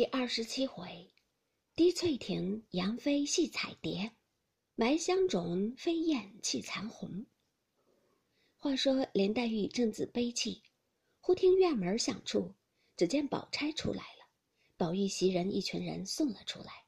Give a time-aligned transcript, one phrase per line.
[0.00, 1.12] 第二十七回，
[1.76, 4.12] 滴翠亭杨妃戏彩蝶，
[4.74, 7.26] 埋香冢飞燕泣残红。
[8.56, 10.62] 话说林黛玉正自悲泣，
[11.20, 12.54] 忽听院门响处，
[12.96, 14.26] 只见宝钗出来了。
[14.78, 16.86] 宝玉袭人一群人送了出来，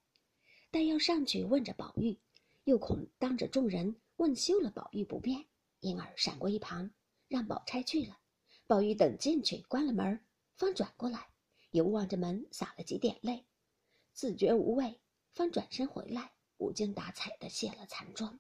[0.71, 2.19] 但要上去问着宝玉，
[2.65, 5.45] 又恐当着众人问休了宝玉不便，
[5.81, 6.91] 因而闪过一旁，
[7.29, 8.19] 让宝钗去了。
[8.67, 10.19] 宝玉等进去关了门，
[10.57, 11.29] 方转过来。
[11.73, 13.47] 又望着门，洒了几点泪，
[14.13, 15.01] 自觉无味，
[15.33, 18.39] 方转身回来，无精打采的卸了残妆。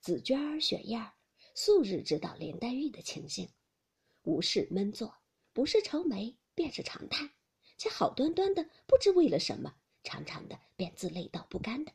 [0.00, 1.12] 紫娟儿、雪雁儿
[1.54, 3.50] 素日知道林黛玉的情形，
[4.22, 5.14] 无事闷坐，
[5.52, 7.30] 不是愁眉，便是长叹，
[7.76, 11.92] 且好端端的不知为了什么，长长的便自累到不甘的。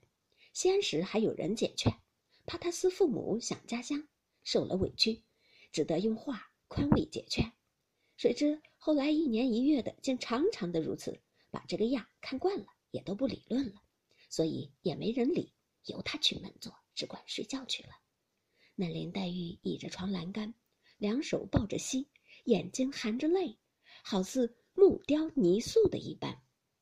[0.54, 1.92] 先时还有人解劝，
[2.46, 4.08] 怕他思父母想家乡，
[4.44, 5.24] 受了委屈，
[5.72, 7.52] 只得用话宽慰解劝。
[8.18, 13.82] 谁知后来一年一月的，竟常常的如此，把这个样看惯了，也都不理论了，
[14.30, 15.54] 所以也没人理，
[15.86, 17.90] 由他去闷坐，只管睡觉去了。
[18.74, 20.54] 那林黛玉倚着床栏杆，
[20.98, 22.08] 两手抱着膝，
[22.46, 23.58] 眼睛含着泪，
[24.04, 26.42] 好似木雕泥塑的一般，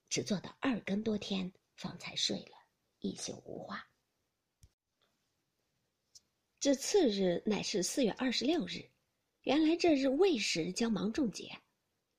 [0.09, 2.57] 只坐到二更多天，方才睡了，
[3.00, 3.89] 一宿无话。
[6.59, 8.92] 至次日乃是四月二十六日。
[9.44, 11.52] 原来这日未时交芒种节，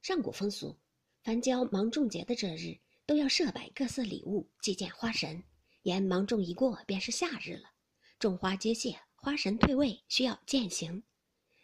[0.03, 0.77] 上古风俗，
[1.23, 5.43] 凡交芒种节的这日，都要设摆各色礼物祭见花神。
[5.85, 7.71] 言芒种一过，便是夏日了，
[8.19, 11.03] 种花皆谢，花神退位，需要践行。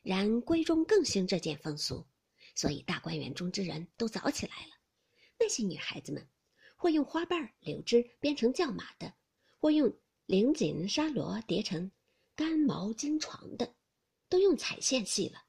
[0.02, 2.06] 然闺中更兴这件风俗，
[2.54, 4.72] 所以大观园中之人都早起来了。
[5.38, 6.26] 那些女孩子们，
[6.74, 9.12] 或用花瓣柳枝编成轿马的，
[9.58, 9.94] 或用
[10.26, 11.90] 绫锦纱罗叠成
[12.34, 13.74] 干毛巾床的，
[14.30, 15.42] 都用彩线系了。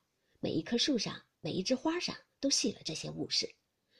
[0.44, 3.53] 每一棵树上，每一枝花上，都系了这些物事。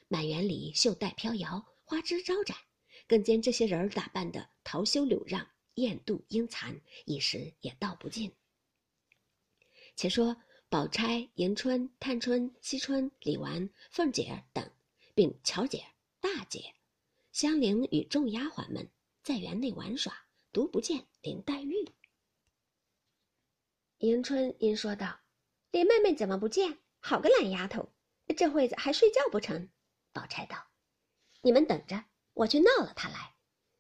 [0.08, 2.58] 满园里绣带飘摇，花枝招展，
[3.08, 8.34] 更见这些人儿打扮的桃羞柳让，艳妒英残，一时也道不尽。
[9.96, 10.36] 且说
[10.68, 14.68] 宝钗、迎春、探春、惜春、李纨、凤姐等，
[15.14, 15.86] 并巧姐、
[16.20, 16.74] 大姐、
[17.32, 18.90] 香菱与众丫鬟们，
[19.22, 21.88] 在园内玩耍，独不见林黛玉。
[24.00, 25.21] 迎春因说道。
[25.72, 26.80] 林妹妹怎么不见？
[27.00, 27.94] 好个懒丫头，
[28.36, 29.70] 这会子还睡觉不成？
[30.12, 30.68] 宝钗道
[31.42, 33.36] ：“你们等着，我去闹了她来。”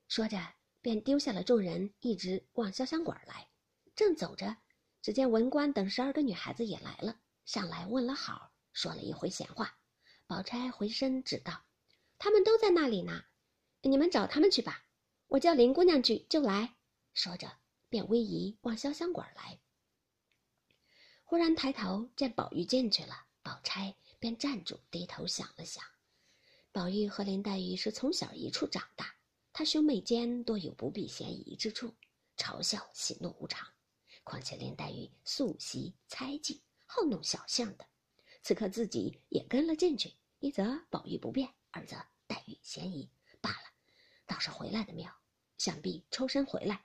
[0.07, 0.37] 说着，
[0.79, 3.49] 便丢下了众人，一直往潇湘馆来。
[3.93, 4.55] 正走着，
[5.01, 9.77] 只见文官等十二个女孩子也来了，上来问了好，说了一回闲话。
[10.27, 11.65] 宝钗回身指道
[12.17, 13.25] ：“他们都在那里呢，
[13.81, 14.85] 你们找他们去吧。
[15.27, 16.75] 我叫林姑娘去就来。”
[17.13, 17.51] 说着，
[17.89, 19.59] 便微移往潇湘馆来。
[21.31, 25.81] 忽然抬头见宝玉进去了，宝钗便站住，低头想了想。
[26.73, 29.15] 宝玉和林黛玉是从小一处长大，
[29.53, 31.95] 他兄妹间多有不必嫌疑之处，
[32.35, 33.65] 嘲笑喜怒无常。
[34.25, 37.85] 况且林黛玉素习猜忌，好弄小性的，
[38.41, 41.95] 此刻自己也跟了进去，一则宝玉不便，二则
[42.27, 43.09] 黛玉嫌疑
[43.39, 43.71] 罢了。
[44.25, 45.09] 倒是回来的妙，
[45.57, 46.81] 想必抽身回来，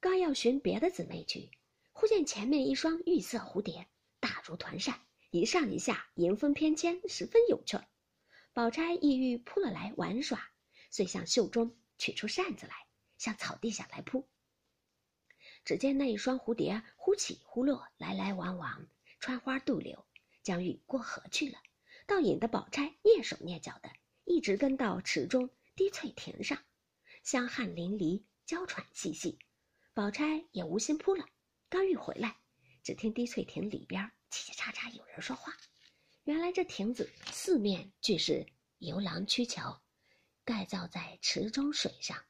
[0.00, 1.48] 刚要寻别的姊妹去。
[2.00, 3.86] 忽见前面一双玉色蝴蝶，
[4.20, 7.78] 大如团扇，一上一下，迎风翩跹，十分有趣。
[8.54, 10.50] 宝钗意欲扑了来玩耍，
[10.90, 12.74] 遂向袖中取出扇子来，
[13.18, 14.26] 向草地下来扑。
[15.62, 18.88] 只见那一双蝴蝶忽起忽落，来来往往，
[19.18, 20.06] 穿花渡柳，
[20.42, 21.58] 将欲过河去了，
[22.06, 23.92] 倒引得宝钗蹑手蹑脚的，
[24.24, 26.56] 一直跟到池中滴翠亭上，
[27.22, 29.38] 香汗淋漓，娇喘细细。
[29.92, 31.26] 宝钗也无心扑了。
[31.70, 32.36] 刚欲回来，
[32.82, 35.56] 只听滴翠亭里边叽叽喳喳有人说话。
[36.24, 38.44] 原来这亭子四面俱是
[38.78, 39.80] 游廊曲桥，
[40.44, 42.24] 盖造在池中水上，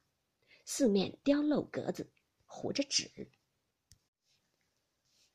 [0.66, 2.12] 四面雕镂格子，
[2.44, 3.10] 糊着纸。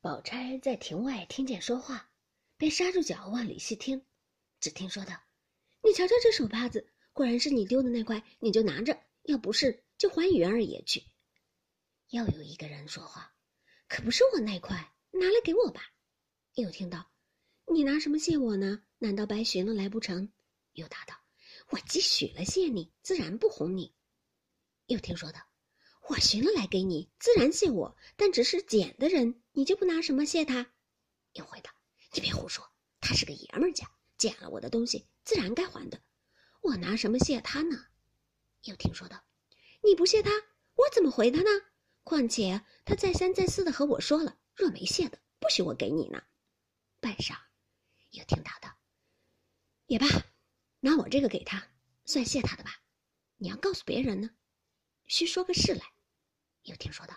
[0.02, 2.12] 宝钗在亭外听见说话，
[2.58, 4.06] 便刹住脚往里细听。
[4.60, 5.20] 只听说道
[5.82, 8.94] ：“你瞧瞧这手帕子，果然是你丢的那块，你就拿着；
[9.24, 11.04] 要不是，就还元二爷去。”
[12.10, 13.35] 又有一个人说话。
[13.88, 15.82] 可不是我那块，拿来给我吧。
[16.56, 17.12] 又听到，
[17.72, 18.84] 你拿什么谢我呢？
[18.98, 20.32] 难道白寻了来不成？
[20.74, 21.16] 又答道，
[21.70, 23.94] 我既许了谢你，自然不哄你。
[24.88, 25.40] 又听说道，
[26.10, 30.74] 我寻了来给你，自然谢我，但只是捡的人，你就不拿什么谢他？
[31.34, 31.72] 又回道，
[32.14, 32.66] 你别胡说，
[33.00, 36.02] 他是个爷们家，捡了我的东西，自然该还的。
[36.62, 37.86] 我拿什么谢他呢？
[38.64, 39.24] 又听说道，
[39.84, 40.32] 你不谢他，
[40.76, 41.50] 我怎么回他呢？
[42.06, 46.24] 况且他再三再四的和我说了，若没谢的，不许我给你呢。
[47.00, 47.36] 半晌，
[48.12, 48.72] 又听到的，
[49.88, 50.06] 也罢，
[50.82, 51.68] 拿我这个给他，
[52.06, 52.80] 算谢他的吧。
[53.38, 54.30] 你要告诉别人呢，
[55.08, 55.82] 须说个事来。
[56.62, 57.16] 又听说道：“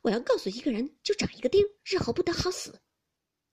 [0.00, 2.80] 我要告诉一个人，就长一个钉，日后不得好死。”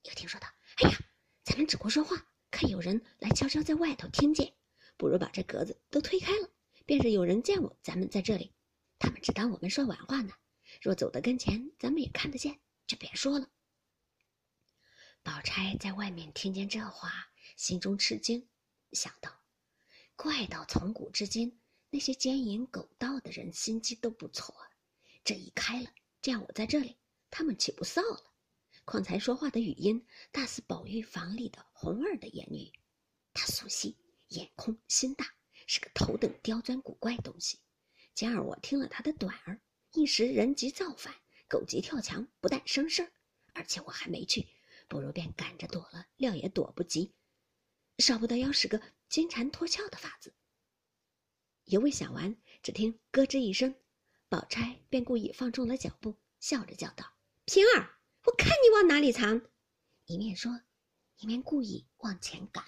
[0.04, 0.48] 又听说道
[0.82, 0.98] ：“哎呀，
[1.44, 4.54] 咱们只顾说话，看有人来悄悄在外头听见，
[4.96, 6.50] 不如把这格子都推开了，
[6.86, 8.54] 便是有人见我咱们在这里，
[8.98, 10.34] 他们只当我们说玩话呢。
[10.80, 13.50] 若走到跟前，咱们也看得见，就别说了。”
[15.22, 17.12] 宝钗在外面听见这话，
[17.58, 18.48] 心中吃惊，
[18.94, 19.42] 想到：
[20.16, 21.60] 怪到从古至今，
[21.90, 24.56] 那些奸淫狗盗的人心机都不错。
[25.24, 25.92] 这一开了，
[26.22, 26.98] 这样我在这里，
[27.30, 28.34] 他们岂不臊了？
[28.86, 32.72] 况才说话的语音，大似宝玉房里的红儿的言语。
[33.34, 33.98] 他素细，
[34.30, 35.36] 眼空，心大，
[35.68, 37.60] 是个头等刁钻古怪东西。
[38.16, 39.62] 今儿我听了他的短儿，
[39.92, 41.16] 一时人急造反，
[41.48, 43.12] 狗急跳墙，不但生事儿，
[43.54, 44.48] 而且我还没去。
[44.88, 47.14] 不如便赶着躲了，料也躲不及，
[47.98, 50.34] 少不得要使个金蝉脱壳的法子。
[51.66, 53.76] 犹未想完，只听咯吱一声，
[54.28, 57.14] 宝钗便故意放重了脚步，笑着叫道
[57.46, 59.42] ：“平儿，我看你往哪里藏！”
[60.06, 60.62] 一面说，
[61.18, 62.64] 一面故意往前赶。